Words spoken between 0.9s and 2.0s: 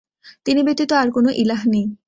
আর কোন ইলাহ নেই।